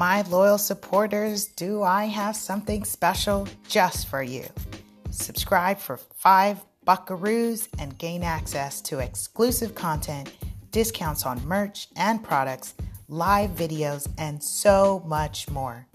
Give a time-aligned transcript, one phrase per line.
[0.00, 4.46] My loyal supporters, do I have something special just for you?
[5.10, 10.32] Subscribe for five buckaroos and gain access to exclusive content,
[10.70, 12.72] discounts on merch and products,
[13.08, 15.86] live videos, and so much more.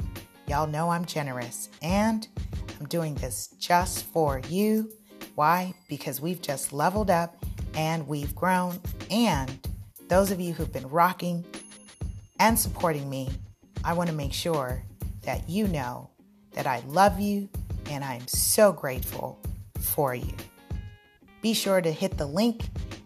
[0.48, 2.28] Y'all know I'm generous and
[2.80, 4.92] I'm doing this just for you.
[5.34, 5.74] Why?
[5.90, 7.44] Because we've just leveled up
[7.74, 8.80] and we've grown.
[9.10, 9.68] And
[10.10, 11.44] those of you who've been rocking
[12.40, 13.30] and supporting me,
[13.86, 14.84] I want to make sure
[15.22, 16.10] that you know
[16.54, 17.48] that I love you
[17.92, 19.40] and I'm so grateful
[19.80, 20.34] for you.
[21.44, 22.64] Be sure to hit the link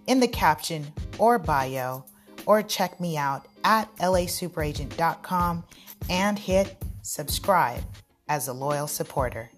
[0.07, 2.05] in the caption or bio
[2.45, 5.65] or check me out at lasuperagent.com
[6.09, 7.83] and hit subscribe
[8.30, 9.52] as a loyal supporter.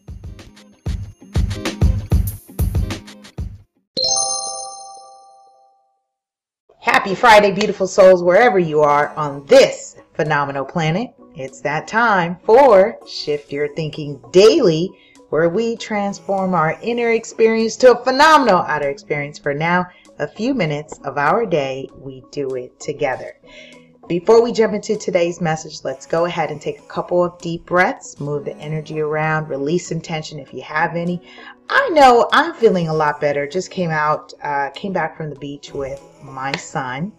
[7.01, 11.09] Happy Friday, beautiful souls, wherever you are on this phenomenal planet.
[11.33, 14.87] It's that time for Shift Your Thinking Daily,
[15.29, 19.39] where we transform our inner experience to a phenomenal outer experience.
[19.39, 19.87] For now,
[20.19, 23.35] a few minutes of our day, we do it together.
[24.11, 27.65] Before we jump into today's message, let's go ahead and take a couple of deep
[27.65, 31.21] breaths, move the energy around, release some tension if you have any.
[31.69, 33.47] I know I'm feeling a lot better.
[33.47, 37.13] Just came out, uh, came back from the beach with my son.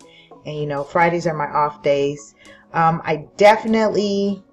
[0.44, 2.34] And you know, Fridays are my off days.
[2.74, 4.44] Um, I definitely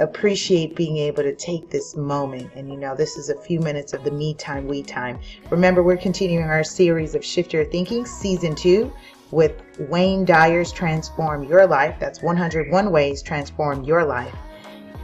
[0.00, 2.50] appreciate being able to take this moment.
[2.56, 5.20] And you know, this is a few minutes of the me time, we time.
[5.50, 8.92] Remember, we're continuing our series of Shift Your Thinking, season two
[9.30, 11.96] with Wayne Dyer's Transform Your Life.
[11.98, 14.34] That's 101 Ways Transform Your Life.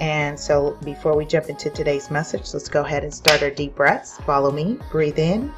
[0.00, 3.74] And so before we jump into today's message, let's go ahead and start our deep
[3.74, 4.16] breaths.
[4.18, 4.78] Follow me.
[4.90, 5.52] Breathe in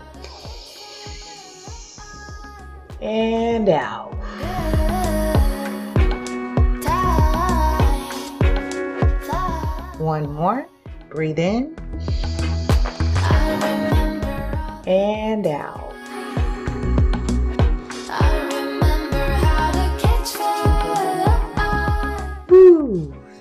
[3.01, 4.13] and out.
[9.99, 10.67] One more.
[11.11, 11.77] Breathe in
[14.87, 15.82] and out.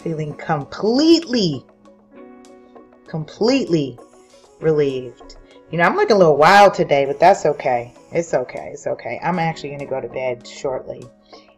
[0.01, 1.66] Feeling completely,
[3.07, 3.97] completely
[4.59, 5.38] relieved.
[5.72, 7.94] You know, I'm looking a little wild today, but that's okay.
[8.12, 8.72] It's okay.
[8.73, 9.19] It's okay.
[9.23, 11.03] I'm actually going to go to bed shortly.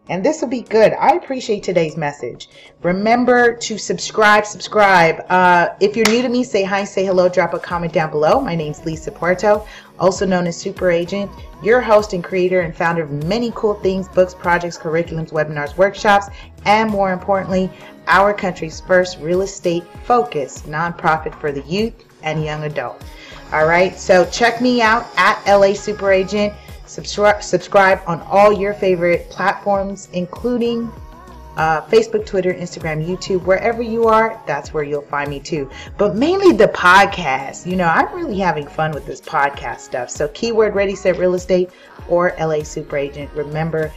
[0.09, 0.91] And this will be good.
[0.93, 2.49] I appreciate today's message.
[2.81, 5.25] Remember to subscribe, subscribe.
[5.29, 8.41] Uh, if you're new to me, say hi, say hello, drop a comment down below.
[8.41, 9.65] My name's Lisa Puerto,
[9.99, 11.31] also known as Super Agent,
[11.63, 16.27] your host and creator and founder of many cool things, books, projects, curriculums, webinars, workshops,
[16.65, 17.71] and more importantly,
[18.07, 21.93] our country's first real estate focused nonprofit for the youth
[22.23, 23.01] and young adult.
[23.53, 26.53] All right, so check me out at LA Super Agent.
[26.93, 30.91] Subscribe, subscribe on all your favorite platforms, including
[31.57, 35.67] uh, Facebook, Twitter, Instagram, YouTube, wherever you are, that's where you'll find me too.
[35.97, 37.65] But mainly the podcast.
[37.65, 40.11] You know, I'm really having fun with this podcast stuff.
[40.11, 41.71] So, keyword ready, set real estate
[42.07, 43.31] or LA Super Agent.
[43.33, 43.91] Remember,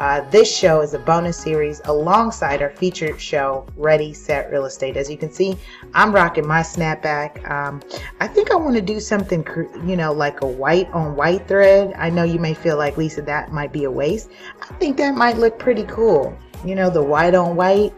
[0.00, 4.96] uh, this show is a bonus series alongside our featured show, Ready, Set, Real Estate.
[4.96, 5.58] As you can see,
[5.92, 7.48] I'm rocking my snapback.
[7.50, 7.82] Um,
[8.18, 9.46] I think I want to do something,
[9.84, 11.92] you know, like a white on white thread.
[11.98, 14.30] I know you may feel like, Lisa, that might be a waste.
[14.62, 16.34] I think that might look pretty cool.
[16.64, 17.92] You know, the white on white.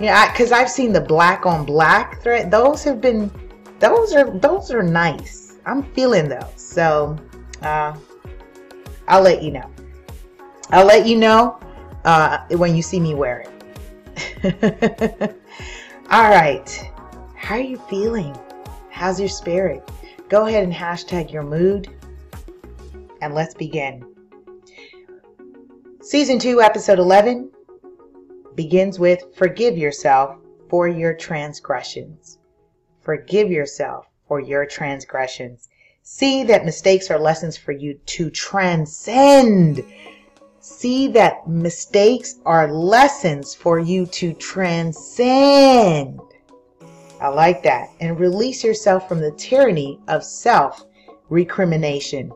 [0.00, 2.50] Yeah, because I've seen the black on black thread.
[2.50, 3.30] Those have been,
[3.78, 5.58] those are, those are nice.
[5.64, 6.52] I'm feeling those.
[6.56, 7.16] So,
[7.62, 7.96] uh,
[9.06, 9.70] I'll let you know.
[10.72, 11.58] I'll let you know
[12.04, 13.44] uh, when you see me wear
[14.44, 15.34] it.
[16.10, 16.90] All right.
[17.34, 18.36] How are you feeling?
[18.90, 19.88] How's your spirit?
[20.28, 21.88] Go ahead and hashtag your mood
[23.20, 24.04] and let's begin.
[26.00, 27.50] Season 2, Episode 11
[28.54, 30.36] begins with Forgive yourself
[30.68, 32.38] for your transgressions.
[33.00, 35.68] Forgive yourself for your transgressions.
[36.02, 39.82] See that mistakes are lessons for you to transcend
[40.70, 46.20] See that mistakes are lessons for you to transcend.
[47.20, 47.90] I like that.
[47.98, 50.86] And release yourself from the tyranny of self
[51.28, 52.32] recrimination.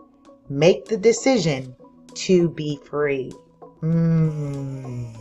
[0.50, 1.76] Make the decision
[2.14, 3.32] to be free.
[3.80, 5.16] Mm.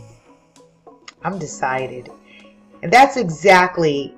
[1.22, 2.10] I'm decided.
[2.82, 4.12] And that's exactly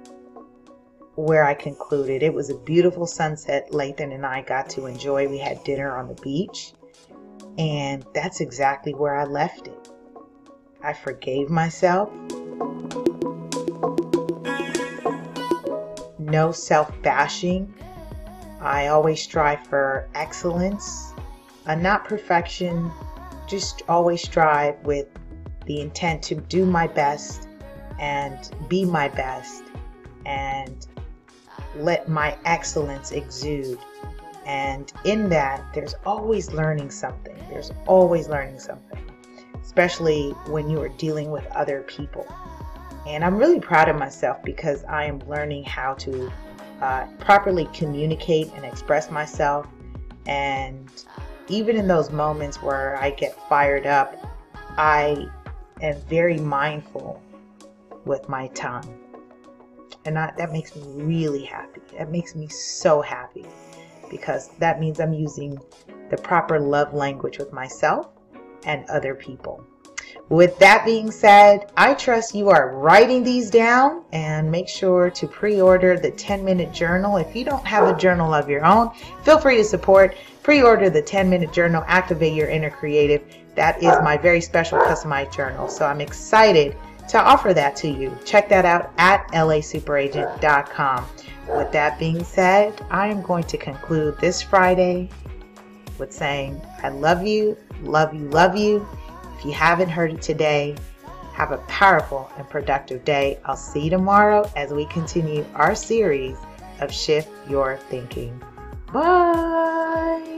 [1.17, 2.23] where I concluded.
[2.23, 5.29] It was a beautiful sunset Lathan and I got to enjoy.
[5.29, 6.73] We had dinner on the beach.
[7.59, 9.89] And that's exactly where I left it.
[10.83, 12.13] I forgave myself.
[16.19, 17.73] No self bashing.
[18.61, 21.13] I always strive for excellence,
[21.67, 22.91] uh, not perfection,
[23.47, 25.07] just always strive with
[25.67, 27.49] the intent to do my best
[28.01, 29.63] and be my best
[30.25, 30.87] and
[31.77, 33.79] let my excellence exude.
[34.47, 37.37] And in that, there's always learning something.
[37.51, 39.05] There's always learning something,
[39.61, 42.25] especially when you are dealing with other people.
[43.09, 46.33] And I'm really proud of myself because I am learning how to
[46.81, 49.67] uh, properly communicate and express myself.
[50.27, 50.89] And
[51.49, 54.15] even in those moments where I get fired up,
[54.79, 55.27] I
[55.81, 57.21] am very mindful
[58.05, 58.97] with my tongue.
[60.05, 61.81] And I, that makes me really happy.
[61.99, 63.45] That makes me so happy
[64.11, 65.59] because that means I'm using
[66.11, 68.09] the proper love language with myself
[68.65, 69.65] and other people.
[70.29, 75.27] With that being said, I trust you are writing these down and make sure to
[75.29, 77.17] pre order the 10 minute journal.
[77.17, 78.91] If you don't have a journal of your own,
[79.23, 80.17] feel free to support.
[80.43, 83.23] Pre order the 10 minute journal, Activate Your Inner Creative.
[83.55, 85.69] That is my very special customized journal.
[85.69, 86.77] So I'm excited
[87.09, 88.17] to offer that to you.
[88.25, 91.07] Check that out at lasuperagent.com.
[91.49, 95.09] With that being said, I am going to conclude this Friday
[95.99, 98.87] with saying, I love you, love you, love you.
[99.39, 100.77] If you haven't heard it today,
[101.35, 103.39] have a powerful and productive day.
[103.45, 106.37] I'll see you tomorrow as we continue our series
[106.81, 108.43] of Shift Your Thinking.
[108.93, 110.36] Bye.